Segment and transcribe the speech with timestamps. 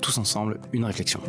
[0.00, 1.20] tous ensemble une réflexion.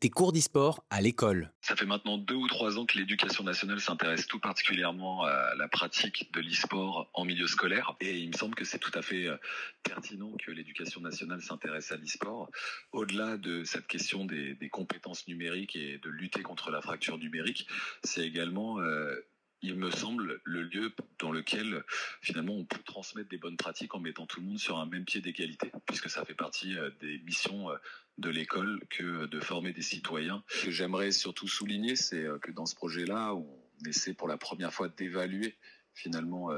[0.00, 1.50] Des cours d'e-sport à l'école.
[1.60, 5.66] Ça fait maintenant deux ou trois ans que l'éducation nationale s'intéresse tout particulièrement à la
[5.66, 7.96] pratique de l'e-sport en milieu scolaire.
[8.00, 9.36] Et il me semble que c'est tout à fait euh,
[9.82, 12.48] pertinent que l'éducation nationale s'intéresse à l'e-sport.
[12.92, 17.66] Au-delà de cette question des, compétences numériques et de lutter contre la fracture numérique,
[18.04, 18.78] c'est également...
[18.78, 19.16] Euh,
[19.62, 21.84] il me semble, le lieu dans lequel
[22.20, 25.04] finalement on peut transmettre des bonnes pratiques en mettant tout le monde sur un même
[25.04, 27.76] pied d'égalité, puisque ça fait partie euh, des missions euh,
[28.18, 30.42] de l'école que de former des citoyens.
[30.48, 33.48] Ce que j'aimerais surtout souligner, c'est euh, que dans ce projet-là, on
[33.86, 35.56] essaie pour la première fois d'évaluer
[35.94, 36.50] finalement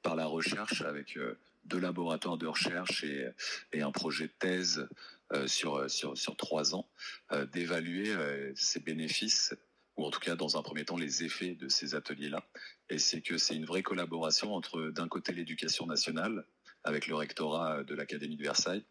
[0.00, 1.18] par la recherche avec
[1.66, 4.88] deux laboratoires de recherche et, un projet de thèse
[5.46, 6.88] sur, sur, sur trois ans,
[7.52, 8.14] d'évaluer
[8.54, 9.54] ces bénéfices
[9.98, 12.42] ou en tout cas dans un premier temps les effets de ces ateliers-là.
[12.88, 16.46] Et c'est que c'est une vraie collaboration entre d'un côté l'éducation nationale
[16.84, 18.84] avec le rectorat de l'Académie de Versailles,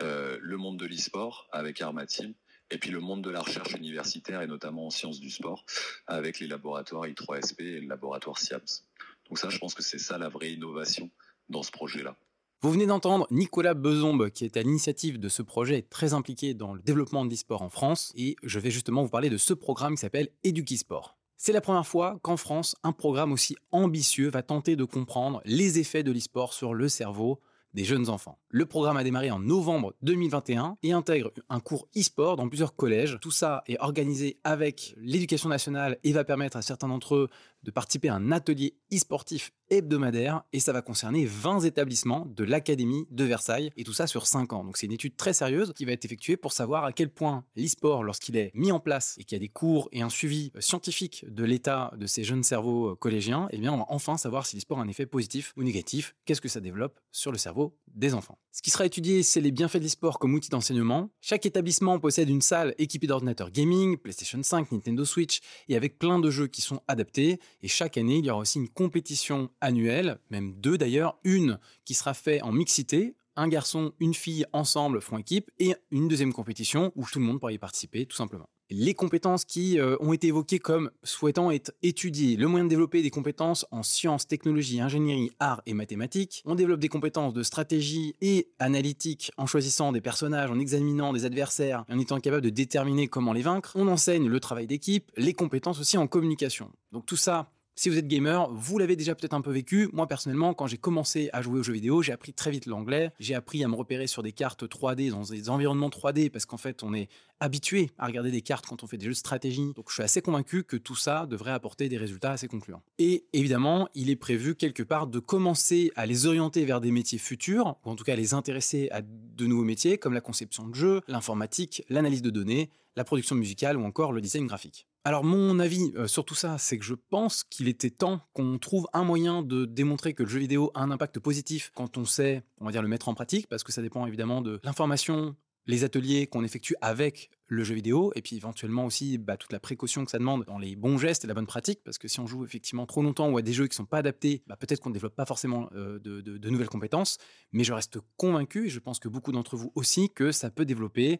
[0.00, 2.32] euh, le monde de l'e-sport avec Armatim,
[2.70, 5.66] et puis le monde de la recherche universitaire et notamment en sciences du sport
[6.06, 8.86] avec les laboratoires I3SP et le laboratoire SIAPS.
[9.28, 11.10] Donc ça, je pense que c'est ça la vraie innovation
[11.48, 12.16] dans ce projet-là.
[12.64, 16.74] Vous venez d'entendre Nicolas Bezombe, qui est à l'initiative de ce projet, très impliqué dans
[16.74, 19.96] le développement de l'e-sport en France, et je vais justement vous parler de ce programme
[19.96, 21.18] qui s'appelle Edukisport.
[21.36, 25.80] C'est la première fois qu'en France, un programme aussi ambitieux va tenter de comprendre les
[25.80, 27.40] effets de l'e-sport sur le cerveau
[27.74, 28.38] des jeunes enfants.
[28.48, 33.18] Le programme a démarré en novembre 2021 et intègre un cours e-sport dans plusieurs collèges.
[33.20, 37.28] Tout ça est organisé avec l'éducation nationale et va permettre à certains d'entre eux
[37.62, 43.06] de participer à un atelier e-sportif hebdomadaire et ça va concerner 20 établissements de l'Académie
[43.10, 44.64] de Versailles et tout ça sur 5 ans.
[44.64, 47.44] Donc c'est une étude très sérieuse qui va être effectuée pour savoir à quel point
[47.56, 50.52] l'e-sport, lorsqu'il est mis en place et qu'il y a des cours et un suivi
[50.58, 54.46] scientifique de l'état de ces jeunes cerveaux euh, collégiens, eh bien on va enfin savoir
[54.46, 57.78] si l'e-sport a un effet positif ou négatif, qu'est-ce que ça développe sur le cerveau
[57.94, 58.38] des enfants?
[58.50, 61.10] Ce qui sera étudié, c'est les bienfaits de l'e-sport comme outil d'enseignement.
[61.20, 66.18] Chaque établissement possède une salle équipée d'ordinateurs gaming, PlayStation 5, Nintendo Switch et avec plein
[66.18, 70.18] de jeux qui sont adaptés et chaque année, il y aura aussi une compétition annuelle,
[70.30, 75.18] même deux d'ailleurs, une qui sera faite en mixité, un garçon, une fille ensemble font
[75.18, 78.94] équipe, et une deuxième compétition où tout le monde pourra y participer, tout simplement les
[78.94, 83.10] compétences qui euh, ont été évoquées comme souhaitant être étudiées, le moyen de développer des
[83.10, 86.42] compétences en sciences, technologies, ingénierie, arts et mathématiques.
[86.46, 91.24] On développe des compétences de stratégie et analytique en choisissant des personnages, en examinant des
[91.24, 93.72] adversaires en étant capable de déterminer comment les vaincre.
[93.74, 96.70] On enseigne le travail d'équipe, les compétences aussi en communication.
[96.92, 97.50] Donc tout ça,
[97.82, 99.88] si vous êtes gamer, vous l'avez déjà peut-être un peu vécu.
[99.92, 103.10] Moi, personnellement, quand j'ai commencé à jouer aux jeux vidéo, j'ai appris très vite l'anglais.
[103.18, 106.58] J'ai appris à me repérer sur des cartes 3D, dans des environnements 3D, parce qu'en
[106.58, 107.08] fait, on est
[107.40, 109.72] habitué à regarder des cartes quand on fait des jeux de stratégie.
[109.74, 112.84] Donc, je suis assez convaincu que tout ça devrait apporter des résultats assez concluants.
[113.00, 117.18] Et évidemment, il est prévu quelque part de commencer à les orienter vers des métiers
[117.18, 120.74] futurs, ou en tout cas les intéresser à de nouveaux métiers, comme la conception de
[120.76, 124.86] jeux, l'informatique, l'analyse de données, la production musicale ou encore le design graphique.
[125.04, 128.58] Alors mon avis euh, sur tout ça, c'est que je pense qu'il était temps qu'on
[128.58, 132.04] trouve un moyen de démontrer que le jeu vidéo a un impact positif quand on
[132.04, 135.34] sait, on va dire, le mettre en pratique, parce que ça dépend évidemment de l'information,
[135.66, 139.58] les ateliers qu'on effectue avec le jeu vidéo, et puis éventuellement aussi bah, toute la
[139.58, 142.20] précaution que ça demande dans les bons gestes et la bonne pratique, parce que si
[142.20, 144.56] on joue effectivement trop longtemps ou à des jeux qui ne sont pas adaptés, bah,
[144.56, 147.18] peut-être qu'on ne développe pas forcément euh, de, nouvelles compétences,
[147.50, 150.64] mais je reste convaincu, et je pense que beaucoup d'entre vous aussi, que ça peut
[150.64, 151.18] développer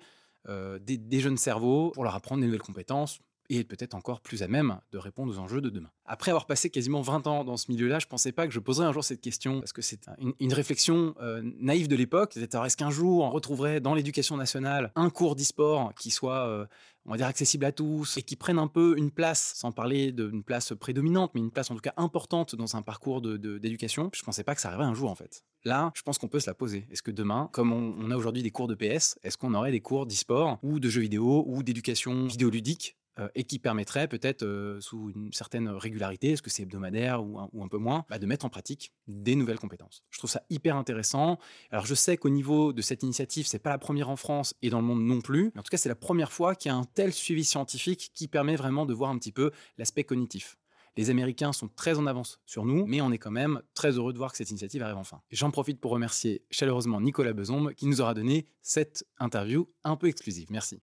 [0.49, 3.21] euh, des, des, jeunes cerveaux pour leur apprendre des nouvelles compétences,
[3.53, 5.91] et peut-être encore plus à même de répondre aux enjeux de demain.
[6.07, 8.61] Après avoir passé quasiment 20 ans dans ce milieu-là, je ne pensais pas que je
[8.61, 10.07] poserais un jour cette question, parce que c'est
[10.41, 12.33] une, réflexion euh, naïve de l'époque.
[12.33, 16.65] C'est-à-dire, est-ce qu'un jour on retrouverait dans l'éducation nationale un cours d'e-sport qui soit, euh,
[17.05, 20.13] on va dire, accessible à tous et qui prenne un peu une place, sans parler
[20.13, 24.11] d'une place prédominante, mais une place en tout cas importante dans un parcours d'éducation?
[24.15, 25.45] Je ne pensais pas que ça arriverait un jour en fait.
[25.65, 26.87] Là, je pense qu'on peut se la poser.
[26.91, 29.81] Est-ce que demain, comme on, a aujourd'hui des cours de PS, est-ce qu'on aurait des
[29.81, 34.81] cours d'e-sport ou de jeux vidéo ou d'éducation vidéoludique euh, et qui permettrait peut-être euh,
[34.81, 38.47] sous une certaine régularité, est-ce que c'est hebdomadaire ou un, peu moins, bah, de mettre
[38.47, 40.03] en pratique des nouvelles compétences.
[40.11, 41.38] Je trouve ça hyper intéressant.
[41.70, 44.70] Alors je sais qu'au niveau de cette initiative, c'est pas la première en France et
[44.70, 46.73] dans le monde non plus, mais en tout cas c'est la première fois qu'il y
[46.73, 50.56] a un tel suivi scientifique qui permet vraiment de voir un petit peu l'aspect cognitif.
[50.97, 54.12] Les Américains sont très en avance sur nous, mais on est quand même très heureux
[54.12, 55.23] de voir que cette initiative arrive enfin.
[55.31, 60.08] J'en profite pour remercier chaleureusement Nicolas Besombe qui nous aura donné cette interview un peu
[60.08, 60.49] exclusive.
[60.50, 60.82] Merci.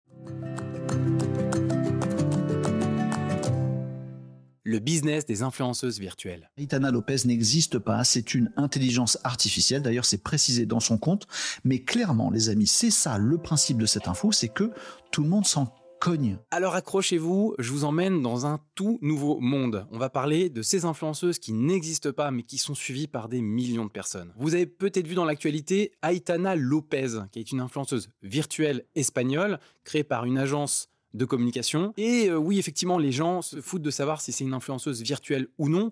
[4.68, 6.52] Le business des influenceuses virtuelles.
[6.58, 11.26] Aitana Lopez n'existe pas, c'est une intelligence artificielle, d'ailleurs c'est précisé dans son compte,
[11.64, 14.72] mais clairement les amis, c'est ça le principe de cette info, c'est que
[15.10, 16.38] tout le monde s'en cogne.
[16.52, 19.88] Alors accrochez-vous, je vous emmène dans un tout nouveau monde.
[19.90, 23.42] On va parler de ces influenceuses qui n'existent pas mais qui sont suivies par des
[23.42, 24.34] millions de personnes.
[24.38, 30.04] Vous avez peut-être vu dans l'actualité Aitana Lopez, qui est une influenceuse virtuelle espagnole créée
[30.04, 31.94] par une agence de communication.
[31.98, 35.48] Et euh, oui, effectivement, les gens se foutent de savoir si c'est une influenceuse virtuelle
[35.58, 35.92] ou non,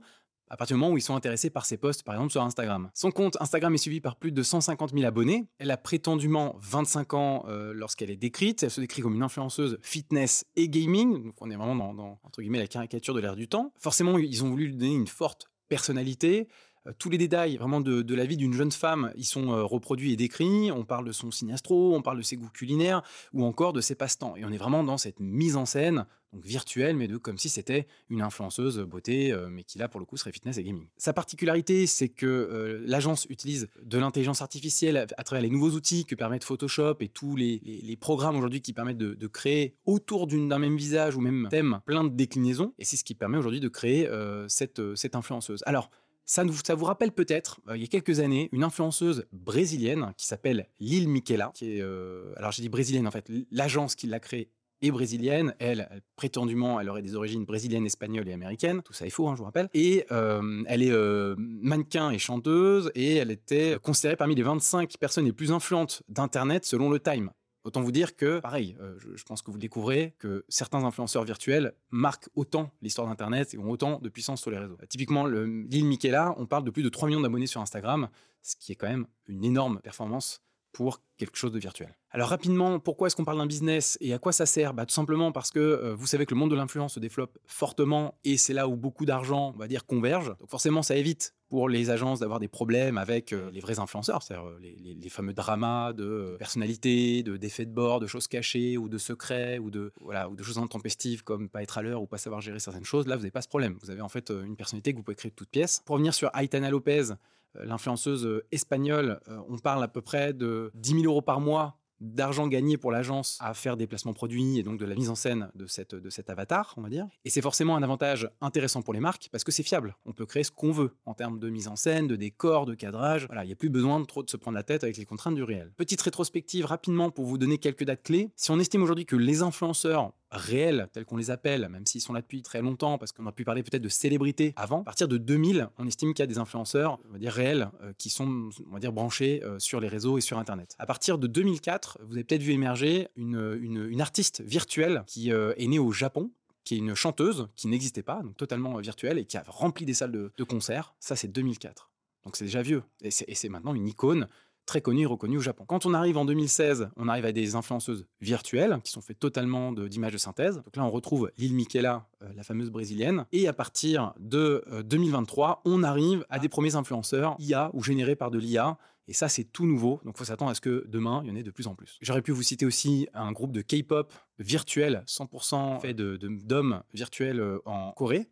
[0.49, 2.89] à partir du moment où ils sont intéressés par ses posts, par exemple sur Instagram.
[2.93, 5.47] Son compte Instagram est suivi par plus de 150 000 abonnés.
[5.57, 8.63] Elle a prétendument 25 ans euh, lorsqu'elle est décrite.
[8.63, 11.23] Elle se décrit comme une influenceuse fitness et gaming.
[11.23, 13.73] Donc on est vraiment dans, dans entre guillemets, la caricature de l'ère du temps.
[13.79, 16.47] Forcément, ils ont voulu lui donner une forte personnalité.
[16.87, 20.13] Euh, tous les détails vraiment de, la vie d'une jeune femme, ils sont euh, reproduits
[20.13, 20.71] et décrits.
[20.71, 23.01] On parle de son signe astro, on parle de ses goûts culinaires
[23.33, 24.35] ou encore de ses passe-temps.
[24.37, 27.47] Et on est vraiment dans cette mise en scène donc virtuelle, mais de comme si
[27.47, 30.87] c'était une influenceuse beauté, euh, mais qui là pour le coup serait fitness et gaming.
[30.97, 36.15] Sa particularité, c'est que l'agence utilise de l'intelligence artificielle à, travers les nouveaux outils que
[36.15, 41.15] permettent Photoshop et tous les, programmes aujourd'hui qui permettent de, créer autour d'un même visage
[41.15, 42.73] ou même thème plein de déclinaisons.
[42.79, 44.09] Et c'est ce qui permet aujourd'hui de créer
[44.47, 45.63] cette, cette influenceuse.
[45.65, 45.89] Alors,
[46.25, 50.67] ça, vous rappelle peut-être, euh, il y a quelques années, une influenceuse brésilienne qui s'appelle
[50.79, 54.49] Lil Miquela, qui est, euh, alors j'ai dit brésilienne en fait, l'agence qui l'a créée
[54.81, 55.55] est brésilienne.
[55.59, 58.81] Elle, prétendument, elle aurait des origines brésiliennes, espagnoles et américaines.
[58.83, 59.69] Tout ça est faux, hein, je vous rappelle.
[59.73, 60.93] Et euh, elle est
[61.37, 66.65] mannequin et chanteuse, et elle était considérée parmi les 25 personnes les plus influentes d'Internet
[66.65, 67.31] selon le Time.
[67.65, 71.73] Autant vous dire que, pareil, euh, je, pense que vous découvrez que certains influenceurs virtuels
[71.89, 74.77] marquent autant l'histoire d'Internet et ont autant de puissance sur les réseaux.
[74.87, 78.07] Typiquement, l'île Michaela, on parle de plus de 3 millions d'abonnés sur Instagram,
[78.43, 81.97] ce qui est quand même une énorme performance pour quelque chose de virtuel.
[82.11, 84.73] Alors rapidement, pourquoi est-ce qu'on parle d'un business et à quoi ça sert?
[84.73, 87.39] Bah, Tout simplement parce que euh, vous savez que le monde de l'influence se développe
[87.47, 90.35] fortement et c'est là où beaucoup d'argent, on va dire, converge.
[90.37, 94.21] Donc forcément, ça évite pour les agences d'avoir des problèmes avec euh, les vrais influenceurs,
[94.21, 98.89] c'est-à-dire euh, les, fameux dramas de personnalité, de d'effets de bord, de choses cachées ou
[98.89, 102.07] de secrets ou de voilà ou de choses intempestives comme pas être à l'heure ou
[102.07, 103.07] pas savoir gérer certaines choses.
[103.07, 103.77] Là, vous n'avez pas ce problème.
[103.81, 105.81] Vous avez en fait une personnalité que vous pouvez créer de toutes pièces.
[105.85, 107.13] Pour revenir sur Aitana Lopez,
[107.53, 112.77] l'influenceuse espagnole, on parle à peu près de 10 000 euros par mois d'argent gagné
[112.77, 115.65] pour l'agence à faire des placements produits et donc de la mise en scène de,
[115.67, 117.07] cette, de cet avatar, on va dire.
[117.23, 119.95] Et c'est forcément un avantage intéressant pour les marques parce que c'est fiable.
[120.05, 122.75] On peut créer ce qu'on veut en termes de mise en scène, de décor, de
[122.75, 123.25] cadrage.
[123.27, 125.05] Voilà, il n'y a plus besoin de trop de se prendre la tête avec les
[125.05, 125.71] contraintes du réel.
[125.77, 128.31] Petite rétrospective rapidement pour vous donner quelques dates clés.
[128.35, 132.13] Si on estime aujourd'hui que les influenceurs réels, tels qu'on les appelle, même s'ils sont
[132.13, 134.81] là depuis très longtemps, parce qu'on a pu parler peut-être de célébrités avant.
[134.81, 137.69] À partir de 2000, on estime qu'il y a des influenceurs, on va dire réels,
[137.81, 140.75] euh, qui sont, on va dire, branchés euh, sur les réseaux et sur Internet.
[140.79, 145.53] À partir de 2004, vous avez peut-être vu émerger une, une, artiste virtuelle qui euh,
[145.57, 146.31] est née au Japon,
[146.63, 149.93] qui est une chanteuse qui n'existait pas, donc totalement virtuelle, et qui a rempli des
[149.93, 150.95] salles de, de concert.
[150.99, 151.89] Ça, c'est 2004.
[152.25, 152.83] Donc c'est déjà vieux.
[153.01, 154.27] Et c'est maintenant une icône
[154.65, 155.65] très connu et reconnu au Japon.
[155.67, 159.71] Quand on arrive en 2016, on arrive à des influenceuses virtuelles qui sont faites totalement
[159.71, 160.55] d'images de, synthèse.
[160.57, 163.25] Donc là, on retrouve Lil Miquela, euh, la fameuse brésilienne.
[163.31, 168.15] Et à partir de 2023, euh, on arrive à des premiers influenceurs IA ou générés
[168.15, 168.77] par de l'IA.
[169.07, 170.01] Et ça, c'est tout nouveau.
[170.03, 171.75] Donc, il faut s'attendre à ce que demain, il y en ait de plus en
[171.75, 171.97] plus.
[172.01, 177.59] J'aurais pu vous citer aussi un groupe de K-pop virtuel, 100% fait d'hommes virtuels euh,
[177.65, 178.27] en Corée,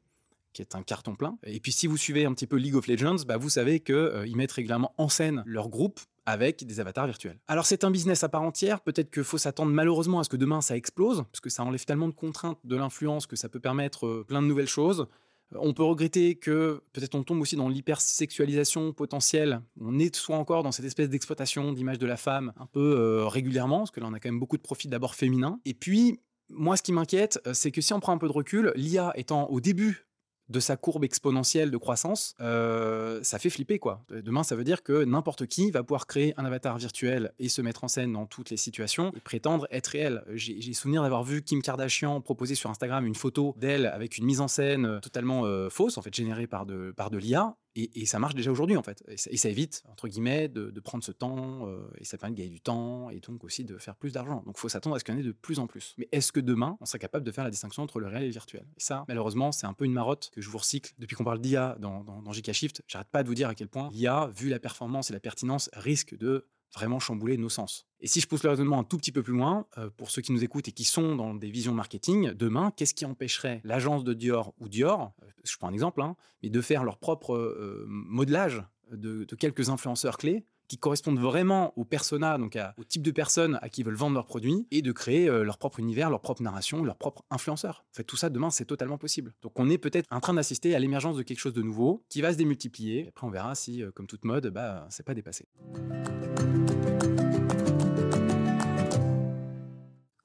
[0.54, 1.38] qui est un carton plein.
[1.44, 3.96] Et puis si vous suivez un petit peu League of Legends, bah, vous savez qu'ils
[3.96, 7.40] euh, mettent régulièrement en scène leur groupe avec des avatars virtuels.
[7.48, 10.38] Alors c'est un business à part entière, peut-être qu'il faut s'attendre malheureusement à ce que
[10.38, 13.60] demain ça explose, parce que ça enlève tellement de contraintes de l'influence que ça peut
[13.60, 15.08] permettre euh, plein de nouvelles choses.
[15.54, 19.62] Euh, on peut regretter que peut-être on tombe aussi dans l'hypersexualisation potentielle.
[19.80, 23.80] On est soit encore dans cette espèce d'exploitation d'image de la femme un peu régulièrement,
[23.80, 25.60] parce que là on a quand même beaucoup de profits d'abord féminins.
[25.66, 28.72] Et puis, moi ce qui m'inquiète, c'est que si on prend un peu de recul,
[28.76, 30.08] l'IA étant au début
[30.50, 34.04] de sa courbe exponentielle de croissance, euh, ça fait flipper quoi.
[34.10, 37.62] Demain, ça veut dire que n'importe qui va pouvoir créer un avatar virtuel et se
[37.62, 40.24] mettre en scène dans toutes les situations et prétendre être réel.
[40.34, 44.42] J'ai souvenir d'avoir vu Kim Kardashian proposer sur Instagram une photo d'elle avec une mise
[44.42, 48.20] en scène totalement euh, fausse, en fait générée par de, par de l'IA, Et, ça
[48.20, 49.04] marche déjà aujourd'hui, en fait.
[49.08, 52.52] Et ça, évite, entre guillemets, de, prendre ce temps, euh, et ça permet de gagner
[52.52, 54.44] du temps, et donc aussi de faire plus d'argent.
[54.46, 55.96] Donc il faut s'attendre à ce qu'il y en ait de plus en plus.
[55.98, 58.28] Mais est-ce que demain, on sera capable de faire la distinction entre le réel et
[58.28, 58.66] le virtuel?
[58.78, 61.40] Et ça, malheureusement, c'est un peu une marotte que je vous recycle depuis qu'on parle
[61.40, 62.84] d'IA dans, dans, Shift.
[62.88, 65.70] J'arrête pas de vous dire à quel point l'IA, vu la performance et la pertinence,
[65.74, 67.86] risque de vraiment chambouler nos sens.
[68.04, 70.22] Et si je pousse le raisonnement un tout petit peu plus loin, euh, pour ceux
[70.22, 74.04] qui nous écoutent et qui sont dans des visions marketing, demain, qu'est-ce qui empêcherait l'agence
[74.04, 77.34] de Dior ou Dior, euh, je prends un exemple, hein, mais de faire leur propre
[77.34, 78.62] euh, modelage
[78.92, 83.70] de, quelques influenceurs clés qui correspondent vraiment au persona, donc au type de personnes à
[83.70, 86.84] qui ils veulent vendre leurs produits, et de créer leur propre univers, leur propre narration,
[86.84, 87.86] leur propre influenceur.
[87.92, 89.34] En fait, tout ça, demain, c'est totalement possible.
[89.42, 92.22] Donc on est peut-être en train d'assister à l'émergence de quelque chose de nouveau qui
[92.22, 93.08] va se démultiplier.
[93.10, 95.48] Après, on verra si, comme toute mode, bah, c'est pas dépassé.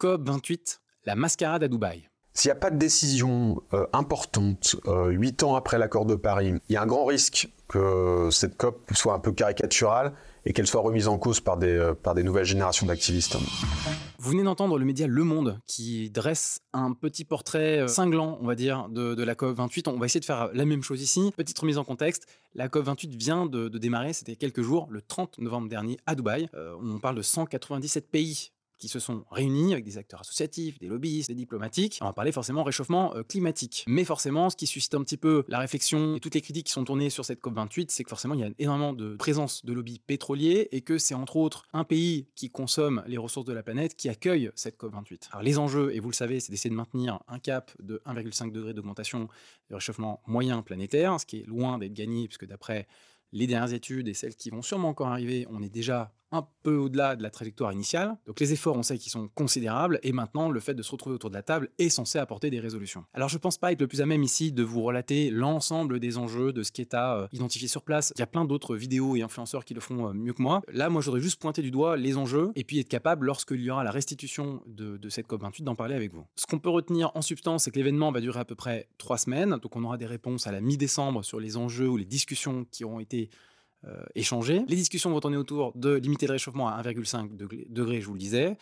[0.00, 2.08] COP28, la mascarade à Dubaï.
[2.38, 6.54] S'il n'y a pas de décision euh, importante euh, huit ans après l'accord de Paris,
[6.68, 10.12] il y a un grand risque que cette COP soit un peu caricaturale
[10.46, 13.36] et qu'elle soit remise en cause par des, euh, par des nouvelles générations d'activistes.
[14.20, 18.54] Vous venez d'entendre le média Le Monde qui dresse un petit portrait cinglant, on va
[18.54, 19.88] dire, de, la COP28.
[19.88, 21.32] On va essayer de faire la même chose ici.
[21.36, 25.68] Petite remise en contexte, la COP28 vient de, démarrer, c'était quelques jours, le 30 novembre
[25.68, 26.48] dernier à Dubaï.
[26.54, 31.28] on parle de 197 pays qui se sont réunis avec des acteurs associatifs, des lobbyistes,
[31.28, 31.98] des diplomatiques.
[32.00, 33.84] On va parler forcément réchauffement euh, climatique.
[33.86, 36.72] Mais forcément, ce qui suscite un petit peu la réflexion et toutes les critiques qui
[36.72, 39.72] sont tournées sur cette COP28, c'est que forcément, il y a énormément de présence de
[39.72, 43.62] lobbies pétroliers et que c'est entre autres un pays qui consomme les ressources de la
[43.62, 45.28] planète qui accueille cette COP28.
[45.32, 48.52] Alors les enjeux, et vous le savez, c'est d'essayer de maintenir un cap de 1,5
[48.52, 49.28] degré d'augmentation
[49.68, 52.86] du réchauffement moyen planétaire, ce qui est loin d'être gagné, puisque d'après
[53.32, 56.76] les dernières études et celles qui vont sûrement encore arriver, on est déjà un peu
[56.76, 58.16] au-delà de la trajectoire initiale.
[58.26, 61.14] Donc les efforts, on sait qu'ils sont considérables, et maintenant, le fait de se retrouver
[61.14, 63.04] autour de la table est censé apporter des résolutions.
[63.14, 66.18] Alors je pense pas être le plus à même ici de vous relater l'ensemble des
[66.18, 68.12] enjeux, de ce qui est à euh, identifier sur place.
[68.16, 70.62] Il y a plein d'autres vidéos et influenceurs qui le font euh, mieux que moi.
[70.68, 73.70] Là, moi, j'aurais juste pointé du doigt les enjeux, et puis être capable, lorsqu'il y
[73.70, 76.26] aura la restitution de, de cette COP28, d'en parler avec vous.
[76.36, 79.18] Ce qu'on peut retenir en substance, c'est que l'événement va durer à peu près trois
[79.18, 82.66] semaines, donc on aura des réponses à la mi-décembre sur les enjeux ou les discussions
[82.70, 83.30] qui auront été
[83.86, 84.04] euh.
[84.68, 88.18] Les discussions vont tourner autour de limiter le réchauffement à 1,5 degré, je vous le
[88.18, 88.56] disais.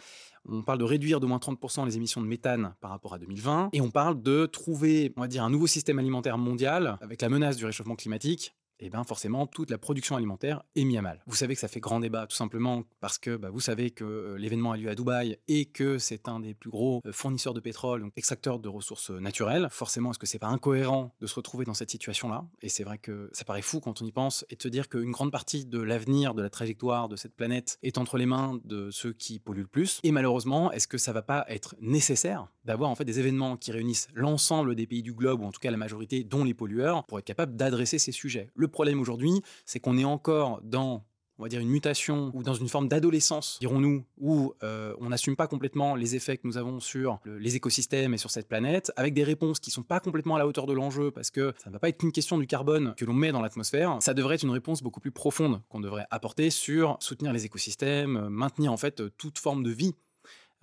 [0.48, 3.70] On parle de réduire d'au moins 30% les émissions de méthane par rapport à 2020.
[3.72, 7.64] Et on parle de trouver, on un nouveau système alimentaire mondial avec la menace du
[7.64, 11.22] réchauffement climatique et eh bien forcément toute la production alimentaire est mise à mal.
[11.26, 14.04] Vous savez que ça fait grand débat tout simplement parce que bah, vous savez que
[14.04, 17.54] euh, l'événement a lieu à Dubaï et que c'est un des plus gros euh, fournisseurs
[17.54, 19.68] de pétrole, donc extracteurs de ressources euh, naturelles.
[19.70, 22.44] Forcément, est-ce que c'est pas incohérent de se retrouver dans cette situation-là?
[22.60, 24.88] Et c'est vrai que ça paraît fou quand on y pense et de se dire
[24.88, 28.60] qu'une grande partie de l'avenir de la trajectoire de cette planète est entre les mains
[28.64, 30.00] de ceux qui polluent le plus.
[30.02, 33.72] Et malheureusement, est-ce que ça va pas être nécessaire d'avoir en fait des événements qui
[33.72, 37.04] réunissent l'ensemble des pays du globe ou en tout cas la majorité, dont les pollueurs,
[37.04, 38.50] pour être capable d'adresser ces sujets?
[38.72, 41.04] Problème aujourd'hui, c'est qu'on est encore dans
[41.38, 45.36] on va dire une mutation ou dans une forme d'adolescence, dirons-nous, où euh, on n'assume
[45.36, 49.14] pas complètement les effets que nous avons sur les écosystèmes et sur cette planète, avec
[49.14, 51.74] des réponses qui sont pas complètement à la hauteur de l'enjeu, parce que ça ne
[51.74, 54.44] va pas être qu'une question du carbone que l'on met dans l'atmosphère, ça devrait être
[54.44, 59.02] une réponse beaucoup plus profonde qu'on devrait apporter sur soutenir les écosystèmes, maintenir en fait
[59.18, 59.94] toute forme de vie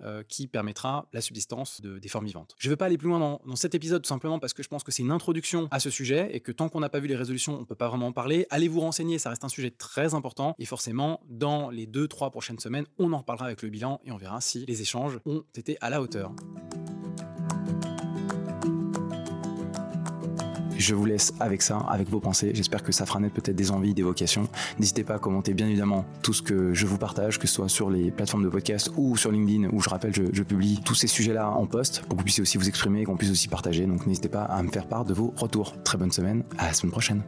[0.02, 2.54] euh, qui permettra la subsistance de, des formes vivantes.
[2.58, 4.68] Je ne vais pas aller plus loin dans, cet épisode tout simplement parce que je
[4.68, 7.06] pense que c'est une introduction à ce sujet et que tant qu'on n'a pas vu
[7.06, 8.46] les résolutions, on ne peut pas vraiment en parler.
[8.50, 12.58] Allez vous renseigner, ça reste un sujet très important et forcément, dans les 2-3 prochaines
[12.58, 15.78] semaines, on en reparlera avec le bilan et on verra si les échanges ont été
[15.80, 16.34] à la hauteur.
[20.86, 22.50] Je vous laisse avec ça, avec vos pensées.
[22.52, 24.50] J'espère que ça fera naître peut-être des envies, des vocations.
[24.78, 27.70] N'hésitez pas à commenter bien évidemment tout ce que je vous partage, que ce soit
[27.70, 31.06] sur les plateformes de podcast ou sur LinkedIn, où je rappelle, je, publie tous ces
[31.06, 33.86] sujets-là en post pour que vous puissiez aussi vous exprimer qu'on puisse aussi partager.
[33.86, 35.74] Donc n'hésitez pas à me faire part de vos retours.
[35.84, 37.22] Très bonne semaine, à la semaine prochaine.